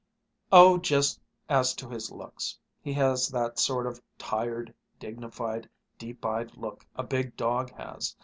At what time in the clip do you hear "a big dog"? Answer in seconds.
6.95-7.69